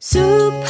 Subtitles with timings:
[0.00, 0.67] Super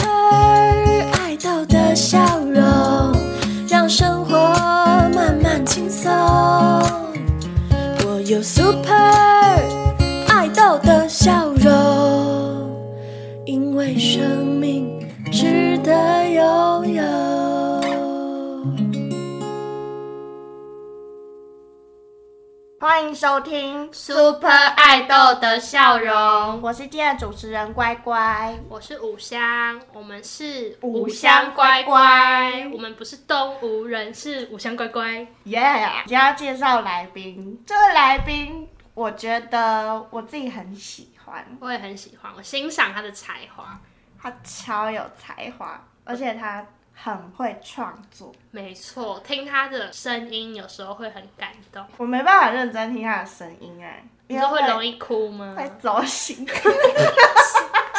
[22.80, 28.56] 欢迎收听 Super 爱豆的笑容，我是今天的主持人乖乖。
[28.68, 35.26] 我是五香，我们是五五香香乖乖我们不是东吴人，是五香乖乖。
[35.44, 35.90] 耶！
[36.06, 43.76] 今天要介绍来宾，这位来宾我觉得我自己很喜欢，我也很喜欢，我欣赏他的才华。
[44.20, 46.64] 他超有才华，而且他
[47.00, 48.32] 很会创作。
[48.50, 51.84] 没错，听他的声音有时候会很感动。
[51.96, 55.54] 我没办法认真听他的声音哎，你说会容易哭吗？
[55.56, 56.44] 会走心，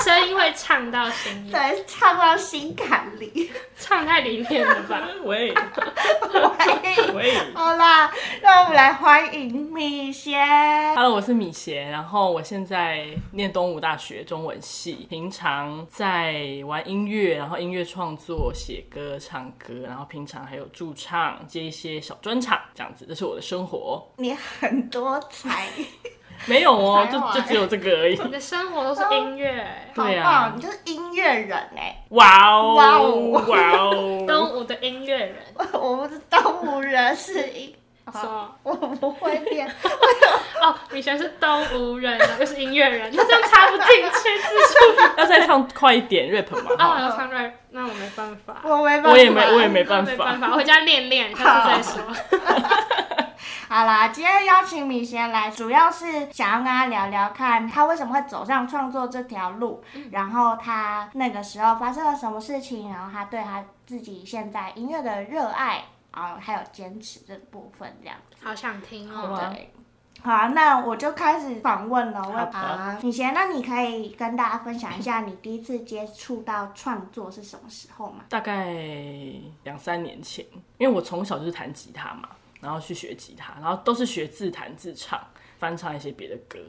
[0.09, 3.51] 声音会唱到心里，对，唱到心坎里。
[3.77, 5.07] 唱太里面了吧？
[5.23, 10.43] 喂喂喂好啦，让我们来欢迎米贤。
[10.95, 24.11] ，Hello，我是米贤，然后我现在念东吴大学中文系，平常在玩音乐，然后音乐创作、写歌、唱歌，然后平常还有驻唱，接一些小专场，这样子，这是我的生活。
[24.17, 25.67] 你很多才，
[26.45, 28.17] 没有哦，就就只有这个而已。
[28.23, 30.53] 你的生活都是音乐，好对啊棒！
[30.57, 33.09] 你就是音乐人哎，哇哦，哇哦
[33.47, 35.35] 哇哦，东吴的音乐人。
[35.73, 37.75] 我不是东吴人，是音，
[38.13, 38.49] 什么？
[38.63, 39.67] 我不会练。
[40.61, 45.01] 哦，米璇是东吴人，又是音乐人，那这样插不进去字数。
[45.19, 46.71] 要再唱快一点 rap 嘛？
[46.77, 48.55] 啊，我要唱 rap，那我没办法。
[48.63, 50.11] 我没办法，我也没，我也没办法。
[50.11, 52.01] 没办法，我回家练练，下次再说。
[53.69, 68.35] 好啦，今天邀请米贤来，主要是想要跟他聊聊看他为什么会走上创作这条路，然后他那个时候发生了什么事情，然后他对他自己现在音乐的热爱啊，还有坚持这部分这样子。
[68.43, 69.35] 好想听好哦。
[69.35, 69.71] 啊对。
[70.23, 72.21] 好啊，那我就开始访问了。
[72.27, 78.25] 我啊，米贤，那你可以跟大家分享一下你第一次接触到创作是什么时候吗？
[78.29, 78.73] 大概
[79.63, 80.43] 两三年前，
[80.79, 82.27] 因为我从小就是弹吉他嘛，
[82.61, 85.19] 然后去学吉他，然后都是学自弹自唱，
[85.57, 86.59] 翻唱一些别的歌，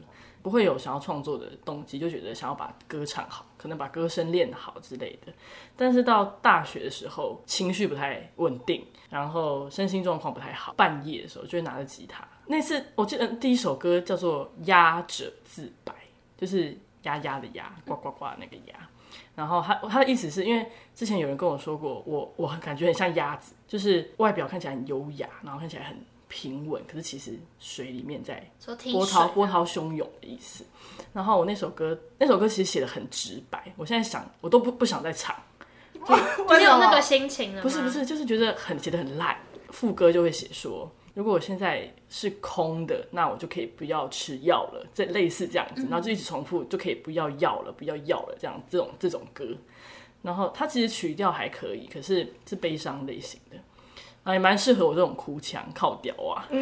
[0.42, 5.32] 不会有想要创作的动机，就觉得想要把歌唱好，可能把歌声练好之类的。
[5.76, 12.26] 但是到大学的时候，情绪不太稳定，然后身心状况不太好，半夜的时候就会拿着吉他。
[12.46, 15.92] 那次我记得第一首歌叫做《鸭者自白》，
[16.40, 18.88] 就是鸭鸭的鸭，呱呱呱那个鸭。
[19.34, 25.96] 然后他他的意思是因为之前有人跟我说过，我我很感觉很像鸭子，就是外表看起来很优雅，然后看起来很
[26.28, 28.42] 平稳，可是其实水里面在
[28.92, 30.64] 波涛波涛汹涌的意思。
[31.12, 35.34] 然后我那首歌那首歌其实写的很直白，我现在想我都不不想再唱，
[35.94, 37.62] 你有那个心情了？
[37.62, 39.36] 不是不是，就是觉得很写的很烂。
[39.70, 49.46] 副歌就会写说，如果我现在是空的，那我就可以不要吃药了，这类似这样子，然后就一直重复，就可以不要药了，不要药了，这样这种这种歌。
[50.22, 53.56] 然后它其实曲调还可以，可是是悲伤类型的，
[54.22, 56.48] 啊，也蛮适合我这种哭腔靠屌啊。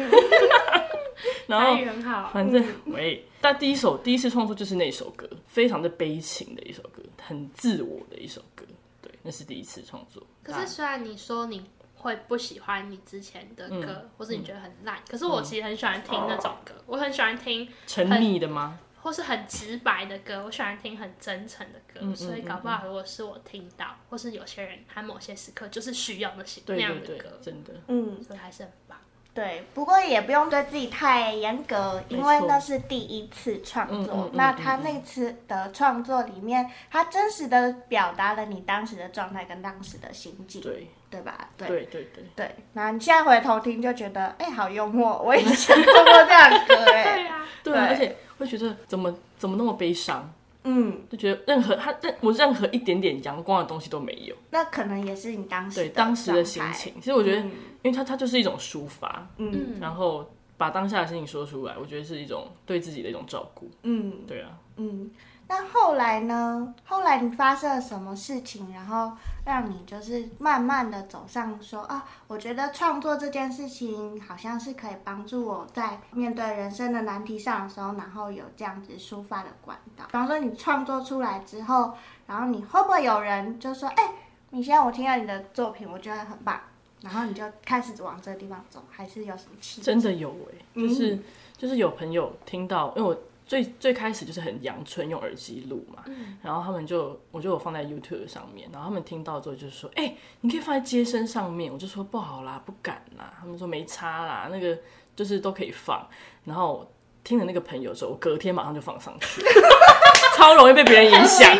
[1.45, 2.29] 然后很好。
[2.31, 8.63] 反正喂，但第一首第一次创作就是那首歌，非常的悲情的一首歌，很自我的一首歌。
[9.01, 10.23] 对，那是第一次创作。
[10.41, 11.63] 可是虽然你说你
[11.99, 18.79] 会不喜欢你之前的歌，嗯或是你觉得很烂，可是我其实很喜欢听那种歌，我很喜欢听，沉溺的吗？
[19.01, 27.73] 或是很直白的歌，我喜欢听很真诚的歌，嗯所以搞不好如果是我听到，或是有些人他某些时刻就是需要那些那对对对样的歌，，真的。
[27.87, 28.97] 嗯，所以还是很棒。
[29.33, 34.13] 对，不过也不用对自己太严格，因为那是第一次创作。
[34.13, 41.49] 嗯嗯嗯那他那次的创作里面，他真实的表达了你当时的状态跟当时的心境，对对吧？
[41.55, 42.55] 对对对对，对。
[42.73, 50.29] 那你现在回头听就觉得，哎、好幽默，我以前做过这样的歌、哎， 对啊，对而且会觉得怎么怎么那么悲伤，
[50.71, 54.35] 嗯，就觉得任何他任我任何一点点阳光的东西都没有。
[54.51, 57.51] 那可能也是你当时对当时的，心情，其实我觉得，嗯
[57.81, 63.69] 因为它它就是一种抒发，嗯嗯，然后把当下的心情说出来，我觉得是一种对自己的一种照顾。
[63.83, 65.09] 嗯对啊，嗯。
[65.49, 66.75] 那后来呢？
[66.85, 69.11] 后来你发生了什么事情，然后
[69.43, 80.05] 让你就是慢慢的走上说啊，我觉得创作这件事情好像是可以帮助我在面对人生的难题上的时候，然后有这样子抒发的管道。
[80.05, 81.93] 比方说你创作出来之后，
[82.27, 84.03] 然后你会不会有人就说，哎、
[84.51, 86.61] 你现在我听到你的作品，我觉得很棒，
[87.01, 89.81] 然后你就开始往这个地方走，还是有什么契机？
[89.81, 91.19] 真的有哎、嗯就是、
[91.57, 93.19] 就是有朋友听到，因为我
[93.49, 96.03] 最最开始就是很阳春，用耳机录嘛，
[96.43, 104.77] 然后他们就我就有放在 YouTube 上面，然后他们听到之后就说，哎、你可以放在街声上面，我就说不好啦，不敢啦，他们说没差啦，那个
[105.15, 106.07] 就是都可以放，
[106.45, 106.91] 然后我
[107.23, 109.41] 听了那个朋友之后，我隔天马上就放上去，
[110.37, 111.51] 超容易被别人影响，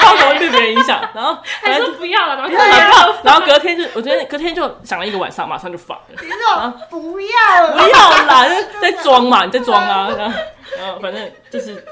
[0.00, 6.04] 超容易被别人影响，然后反 还说不要了，然后然后然后隔天就，我觉得隔天就想了一个晚上，马上就放了。
[6.22, 8.46] 你说不要了，不要啦，
[8.80, 10.08] 在装嘛，你在装啊，
[11.00, 11.84] 反正就是，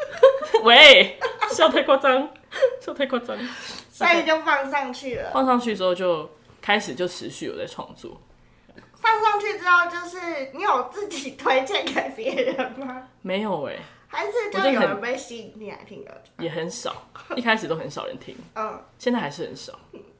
[0.62, 1.18] 喂，
[1.50, 2.28] 笑太夸张，
[2.80, 3.36] 笑太夸张。
[3.90, 5.30] 所以就放上去了。
[5.32, 6.30] 放上去之后就
[6.62, 8.20] 开始就持续有在创作，
[8.94, 13.08] 放上去之后，就是你有自己推荐给别人吗？
[13.22, 13.76] 没有哎、
[14.06, 16.22] 还是就有人被吸引你来听的？
[16.38, 19.78] 也很少，一开始都很少人听，嗯，现在还是很少。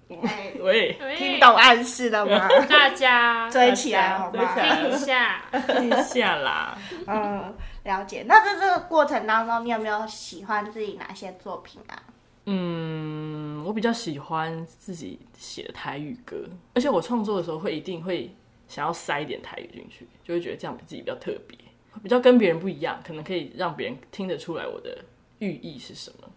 [0.09, 2.49] 哎，喂，喂听懂暗示了吗？
[2.69, 6.79] 大家追起来好吗听一下， 听一下啦。
[7.07, 8.25] 嗯，了解。
[8.27, 12.03] 那在这个过程当中，你有没有喜欢自己哪些作品啊？
[12.47, 16.37] 嗯，我比较喜欢自己写的台语歌，
[16.75, 18.35] 而且我创作的时候会一定会
[18.67, 21.59] 想要塞一点台语进去，就会觉得这样自己比较特别，
[22.03, 25.05] 比较跟别人不一样，可能可以让别人听得出来我的
[25.41, 26.29] 寓意是什么。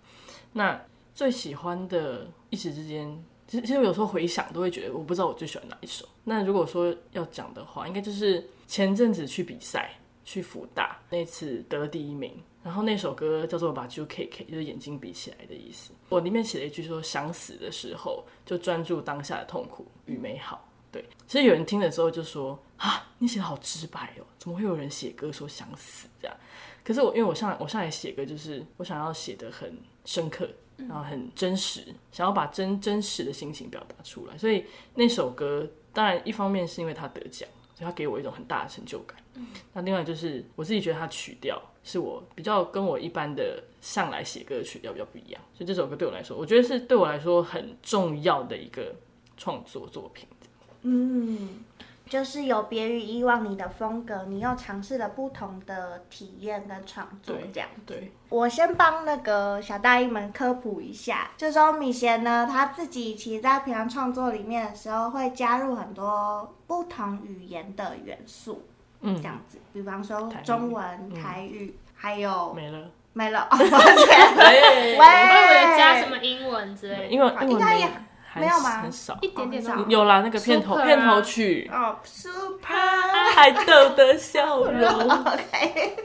[0.51, 0.81] 那
[1.15, 6.07] 最喜欢的，一时之间，其实其实有时候回想都会觉得，我不知道我最喜欢哪一首。
[6.23, 9.91] 那如果说要讲的话，应该就是前阵子去比赛，
[10.23, 15.91] 去福大那次得第一名，然后那首歌叫做《把酒 K K》，就是眼睛闭起来的意思。
[16.07, 26.37] 我里面写了一句说：“想死的时候，就专注当下的痛苦与美好。”对，其实有人听了之后就说：“啊，你写的好直白哦，怎么会有人写歌说想死这样？”
[26.85, 30.49] 可是我因为我上我上来写歌，就是我想要写的很深刻，
[30.87, 34.37] 然后很真实，想要把真真实的心情表达出来。
[34.37, 39.17] 所以那首歌，当然一方面是因为他得奖，所以他给我一种很大的成就感。
[39.73, 48.93] 那另外就是我自己觉得他曲调是我比较跟我一般的上来写歌的曲调比较不一样，所以这首歌对我来说，我觉得是对我来说很重要的一个
[49.37, 50.27] 创作作品。
[50.81, 51.63] 嗯，
[52.11, 57.69] 就是有别于以往你的风格，你又尝试了不同的体验跟创作对这样。
[57.85, 68.67] 对，我先帮那个小大一们科普一下，就说米贤呢，他自己其实在平常创作里面的时候，会加入很多不同语言的元素，
[68.99, 72.91] 嗯这，样子，比方说中文、台语，还有没了。
[73.13, 73.67] 没了，哦抱歉，
[74.39, 74.45] 喂
[74.95, 77.17] 喂会不会加什么英文之类的？
[77.17, 77.91] 文应该也还
[78.35, 79.17] 没有吗很少。
[79.21, 82.73] 一点点少有啦，那个片头片头曲，哦，super。
[83.35, 84.89] 海豆的笑容。
[85.09, 85.95] OK，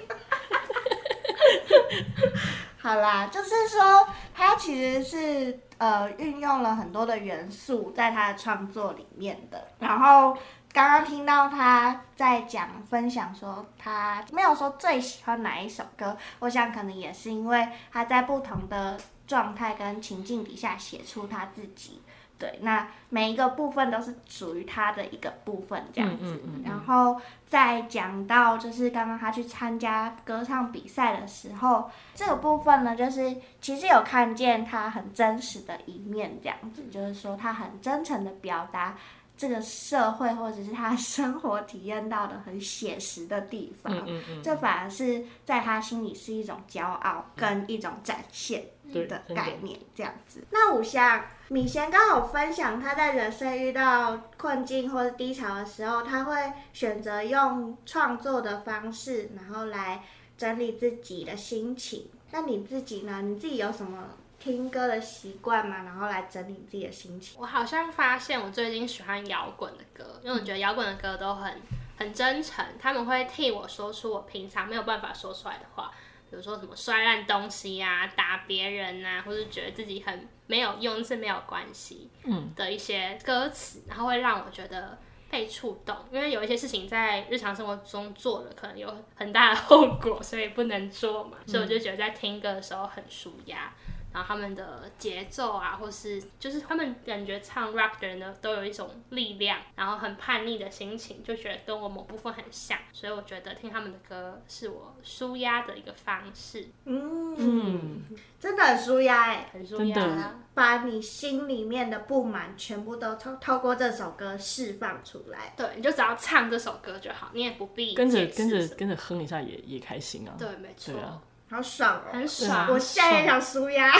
[2.78, 9.68] 好啦，就是说，他其实是呃运用了很多的元素在他的创作里面的。
[9.78, 10.36] 然后
[10.72, 18.96] 刚刚听到他在讲分享说，他没有说最喜欢哪一首歌，我想可能也是因为他在不同的
[19.26, 22.00] 状态跟情境底下写出他自己。
[22.38, 26.24] 对，那每一个部分都是属于他的一个部分，这样子。
[26.24, 38.96] 嗯嗯嗯嗯然后再讲到就是刚刚他去参加歌唱比赛的时候，这个部分呢，就是其实有看见他很真实的一面，这样子，就是说他很真诚的表达
[39.36, 43.94] 这个社会或者是他生活体验到的很写实的地方。
[44.42, 50.44] 这反而是在他心里是一种骄傲跟一种展现对的真的概念，这样子。
[50.50, 60.04] 那五香米贤刚好分享他在人生遇到困境或者低潮的时候，他会选择用创作的方式，然后来
[60.36, 62.10] 整理自己的心情。
[62.32, 63.22] 那你自己呢？
[63.22, 65.84] 你自己有什么听歌的习惯吗？
[65.84, 67.40] 然后来整理自己的心情？
[67.40, 71.62] 我好像发现我最近喜欢摇滚的歌，因为我觉得摇滚的歌都很
[71.96, 75.90] 很真诚，他们会替我说出我平常没有办法说出来的话，
[76.30, 82.52] 比如说什么摔烂东西啊、打别人啊，或是觉得自己很没有用是没有关系，嗯。
[82.54, 84.98] 的一些歌词，然后会让我觉得
[85.30, 93.72] 被触动，因为有一些事情在日常生活中做了，可能有很大的后果，所以不能做嘛，所以我就觉得在听歌的时候很舒压。
[94.16, 108.02] 然后他们的节奏啊，或是就是他们感觉唱 rap 的人呢，都有一种力量，然后很叛逆的心情，就觉得跟我某部分很像，所以我觉得听他们的歌是我舒压的一个方式，嗯，嗯，
[108.40, 110.34] 真的很舒压哎、很舒压。
[110.54, 115.52] 把你心里面的不满全部都透透过这首歌释放出来。
[115.54, 120.34] 对，你就只要唱这首歌就好，你也不必跟着跟着跟着哼一下也也开心啊。
[120.38, 122.12] 对，没错，对啊，好爽哦！
[122.12, 122.66] 很爽。
[122.70, 123.92] 我现在也想舒压。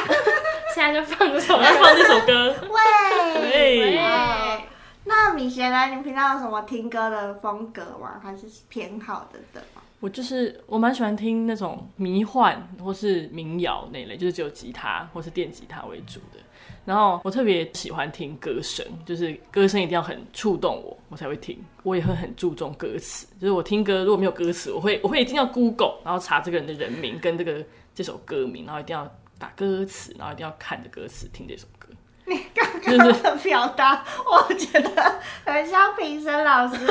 [0.75, 1.73] 现在就放这首我要。
[1.75, 2.55] 放这首歌。
[2.71, 4.63] 喂，那
[5.05, 5.87] 那米贤呢？
[5.95, 8.21] 你平常有什么听歌的风格吗？
[8.23, 9.83] 还是偏好的的吗？
[10.01, 16.41] 我就是我蛮喜欢听那种迷幻或是民谣那类，就是只有吉他或是电吉他为主的。
[16.87, 21.63] 然后我特别喜欢听歌声，就是歌声一定要很触动我，我才会听。
[21.83, 27.63] 我也会很注重歌词，就是我听歌如果没有歌词，我会 我会一定要 Google，然后查这个人的人名跟这个
[27.95, 29.05] 这首歌名，然后一定要
[29.39, 31.89] 打歌词，然后一定要看着歌词听这首歌。
[32.25, 36.77] 你刚刚的表达，我觉得很像评审老师。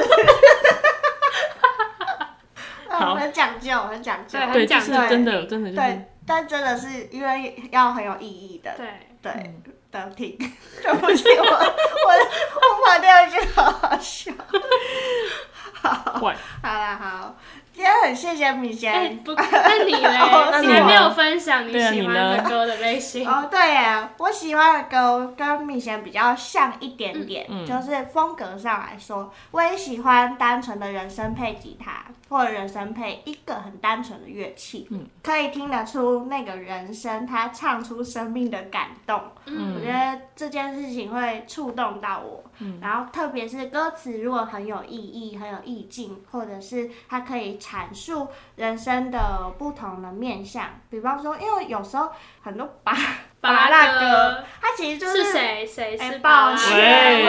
[2.88, 4.40] 好很讲究，很讲究。
[4.54, 8.88] 对讲究是真的真的就是对，但真的是因为要很有意义的，对，
[9.22, 9.62] 对嗯
[10.00, 10.38] 的听。
[10.84, 12.12] 对不起，我我
[12.56, 14.32] 我跑掉一句，好好笑。
[15.82, 16.20] 好。
[16.20, 16.30] 好
[16.64, 17.36] 啦，好，
[17.72, 19.18] 今天很谢谢米哎、贤。
[19.24, 20.02] 不， 那你嘞？
[20.52, 23.28] 那你还没有分享你喜欢的歌的类型。
[23.28, 35.08] 哦，对耶，我喜欢的歌跟米贤比较像一点点，就是风格上来说，我也喜欢单纯的人声配吉他，或者人声配一个很单纯的乐器，嗯。
[35.24, 39.22] 可以听得出那个人声他唱出生命的感动。
[39.46, 39.76] 嗯。
[39.76, 42.80] 我觉得这件事情会触动到我，嗯。
[42.82, 52.10] 然后特别是歌词如果很有意义、很有意境，或者是它可以阐述人生的不同的面向，比方说，因为有时候
[52.42, 52.94] 很多 拔
[53.54, 55.66] 拔拉歌歌，它其实就是谁？
[55.66, 55.98] 谁？
[55.98, 57.26] 哎是抱歉，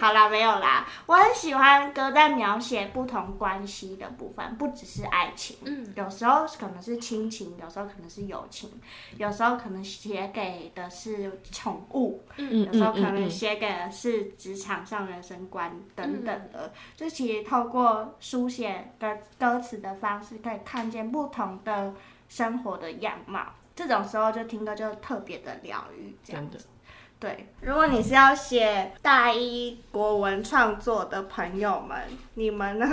[0.00, 0.86] 好啦，没有啦。
[1.06, 8.70] 我很喜欢歌在描写不同关系的部分，不只是爱情，嗯，有时候可能是亲情，有时候可能是友情，
[9.16, 12.64] 有时候可能写给的是宠物，嗯。
[12.66, 16.72] 有时候可嗯能嗯写给的是职场上人生观等等的。
[16.96, 21.94] 就其实透过书写的歌词的方式，可以看见不同的
[22.28, 23.46] 生活的样貌。
[23.78, 26.66] 这种时候就听歌就特别的疗愈，这样真的。
[27.20, 31.96] 对，如果你是要写大一国文创作的朋友们，
[32.34, 32.88] 你们呢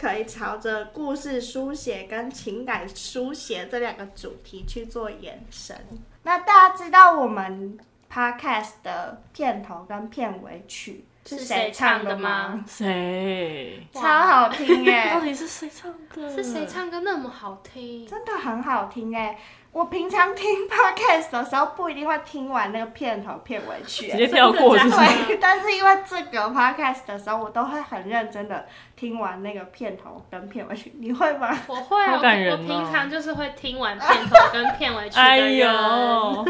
[0.00, 5.76] 可以朝着故事书写跟情感书写这两个主题去做延伸。
[6.22, 7.76] 那大家知道我们
[8.12, 12.64] podcast 的片头跟片尾曲是谁谁唱的吗吗？
[12.66, 13.86] 谁？
[13.92, 16.30] 超好听耶、到底是谁唱的？
[16.30, 16.64] 是谁？
[16.64, 18.06] 唱歌那么好听？
[18.06, 19.38] 真的很好听哎、
[19.70, 24.96] 我平常听 podcast 的时候不一定会听完那个片头片尾曲、直接跳过是是？
[25.26, 30.92] 对， 但是因为这个 podcast 的时候，我都会很认真的听完那个片头跟片尾曲。
[30.98, 31.56] 你会吗？
[31.68, 35.56] 我会啊，好我感人哦我平常就是会听完片头跟片尾曲的哎人。
[35.58, 36.44] 呦，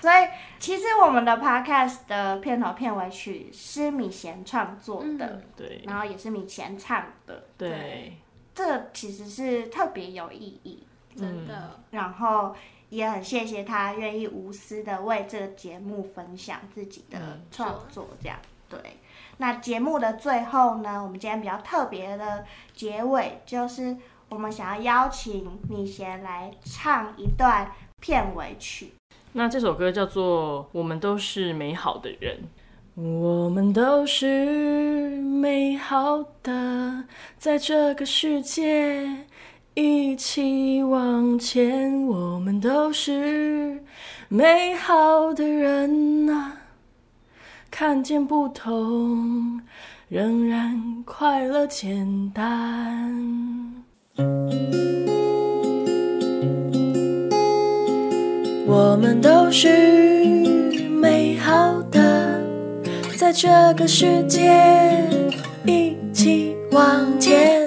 [0.00, 0.14] 所以
[0.58, 8.16] 其实我们的 podcast 的片头片尾曲是米贤创作的，嗯对然后也是米贤唱的，对，
[8.54, 10.84] 这其实是特别有意义。
[11.16, 12.54] 真的，然后
[12.88, 18.38] 也很谢谢他愿意无私的为这个节目分享自己的嗯创作，这样、
[18.68, 18.78] 对。
[19.38, 23.96] 那节目的最后呢，我们今天比较特别的结尾，就是
[24.28, 28.92] 我们想要邀请米贤来唱一段片尾曲。
[29.32, 32.38] 那这首歌叫做《我们都是美好的人》。
[32.96, 37.04] 我们都是美好的，
[37.38, 39.24] 在这个世界
[39.74, 42.06] 一起往前。
[42.06, 43.82] 我们都是
[44.28, 46.56] 美好的人啊，
[47.70, 49.60] 看见不同，
[50.08, 53.14] 仍然快乐简单。
[58.66, 59.68] 我们都是
[60.88, 62.40] 美好的，
[63.16, 64.52] 在这个世界
[65.64, 67.59] 一起往前。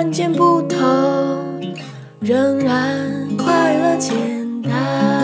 [0.00, 0.80] 看见不同，
[2.20, 5.19] 仍然快乐简单。